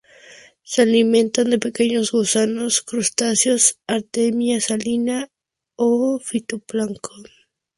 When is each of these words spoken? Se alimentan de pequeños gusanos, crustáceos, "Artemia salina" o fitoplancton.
Se 0.63 0.81
alimentan 0.81 1.51
de 1.51 1.59
pequeños 1.59 2.11
gusanos, 2.11 2.81
crustáceos, 2.81 3.77
"Artemia 3.85 4.59
salina" 4.59 5.27
o 5.75 6.17
fitoplancton. 6.17 7.25